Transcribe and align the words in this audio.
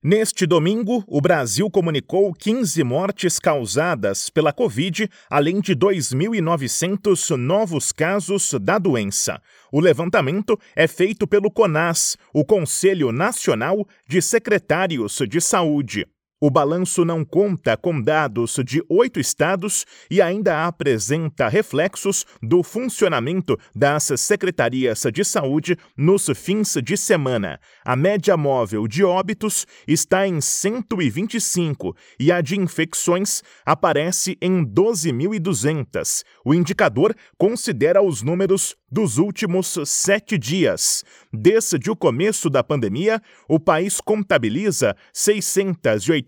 Neste 0.00 0.46
domingo, 0.46 1.02
o 1.08 1.20
Brasil 1.20 1.68
comunicou 1.68 2.32
15 2.32 2.84
mortes 2.84 3.40
causadas 3.40 4.30
pela 4.30 4.52
Covid, 4.52 5.10
além 5.28 5.60
de 5.60 5.74
2.900 5.74 7.36
novos 7.36 7.90
casos 7.90 8.54
da 8.60 8.78
doença. 8.78 9.42
O 9.72 9.80
levantamento 9.80 10.56
é 10.76 10.86
feito 10.86 11.26
pelo 11.26 11.50
CONAS, 11.50 12.16
o 12.32 12.44
Conselho 12.44 13.10
Nacional 13.10 13.84
de 14.06 14.22
Secretários 14.22 15.18
de 15.28 15.40
Saúde. 15.40 16.06
O 16.40 16.50
balanço 16.50 17.04
não 17.04 17.24
conta 17.24 17.76
com 17.76 18.00
dados 18.00 18.60
de 18.64 18.80
oito 18.88 19.18
estados 19.18 19.84
e 20.08 20.22
ainda 20.22 20.68
apresenta 20.68 21.48
reflexos 21.48 22.24
do 22.40 22.62
funcionamento 22.62 23.58
das 23.74 24.04
secretarias 24.16 25.02
de 25.12 25.24
saúde 25.24 25.76
nos 25.96 26.30
fins 26.36 26.76
de 26.80 26.96
semana. 26.96 27.58
A 27.84 27.96
média 27.96 28.36
móvel 28.36 28.86
de 28.86 29.02
óbitos 29.02 29.66
está 29.86 30.28
em 30.28 30.40
125 30.40 31.96
e 32.20 32.30
a 32.30 32.40
de 32.40 32.56
infecções 32.56 33.42
aparece 33.66 34.38
em 34.40 34.64
12.200. 34.64 36.22
O 36.44 36.54
indicador 36.54 37.16
considera 37.36 38.00
os 38.00 38.22
números 38.22 38.76
dos 38.90 39.18
últimos 39.18 39.76
sete 39.84 40.38
dias. 40.38 41.04
Desde 41.32 41.90
o 41.90 41.96
começo 41.96 42.48
da 42.48 42.64
pandemia, 42.64 43.20
o 43.48 43.60
país 43.60 44.00
contabiliza 44.00 44.96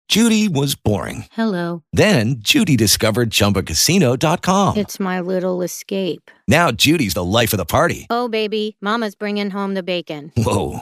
Judy 0.10 0.48
was 0.48 0.76
boring. 0.76 1.26
Hello. 1.32 1.82
Then 1.94 2.36
Judy 2.40 2.78
discovered 2.78 3.32
ChumbaCasino.com. 3.32 4.78
It's 4.78 5.00
my 5.00 5.20
little 5.20 5.64
escape. 5.64 6.30
Now 6.48 6.72
Judy's 6.72 7.14
the 7.14 7.24
life 7.24 7.54
of 7.54 7.58
the 7.58 7.66
party. 7.66 8.06
Oh, 8.10 8.28
baby, 8.28 8.76
Mama's 8.82 9.16
bringing 9.16 9.50
home 9.50 9.74
the 9.74 9.82
bacon. 9.82 10.32
Whoa, 10.38 10.82